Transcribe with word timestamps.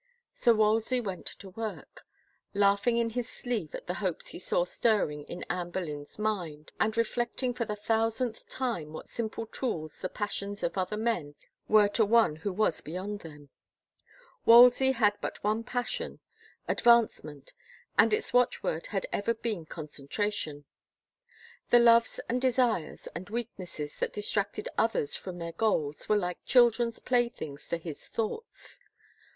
So 0.33 0.55
Wolsey 0.55 0.99
went 0.99 1.27
to 1.27 1.49
work, 1.49 2.07
laughing 2.55 2.97
in 2.97 3.11
his 3.11 3.29
sleeve 3.29 3.75
at 3.75 3.85
the 3.85 3.93
hopes 4.01 4.29
he 4.29 4.39
saw 4.39 4.65
stirring 4.65 5.25
in 5.25 5.43
Anne 5.47 5.69
Boleyn's 5.69 6.17
mind, 6.17 6.71
and 6.79 6.97
reflect 6.97 7.43
ing 7.43 7.53
for 7.53 7.65
the 7.65 7.75
thousandth 7.75 8.47
time 8.47 8.93
what 8.93 9.07
simple 9.07 9.45
tools 9.45 9.99
the 9.99 10.09
pas 10.09 10.31
sions 10.33 10.63
of 10.63 10.75
other 10.75 10.97
men 10.97 11.35
were 11.67 11.87
to 11.89 12.03
one 12.03 12.37
who 12.37 12.51
was 12.51 12.81
beyond 12.81 13.19
them. 13.19 13.49
Wolsey 14.43 14.93
had 14.93 15.13
but 15.21 15.43
one 15.43 15.63
passion, 15.63 16.19
advancement, 16.67 17.53
and 17.95 18.11
its 18.11 18.33
watch 18.33 18.63
word 18.63 18.87
had 18.87 19.05
ever 19.13 19.35
been 19.35 19.67
concentration. 19.67 20.65
The 21.69 21.77
loves 21.77 22.19
and 22.27 22.41
de 22.41 22.49
sires 22.51 23.05
and 23.13 23.29
weaknesses 23.29 23.97
that 23.97 24.13
distracted 24.13 24.67
others 24.79 25.15
from 25.15 25.37
their 25.37 25.51
goals 25.51 26.09
were 26.09 26.17
like 26.17 26.43
children's 26.43 26.97
playthings 26.97 27.69
to 27.69 27.77
his 27.77 28.07
thoughts. 28.07 28.79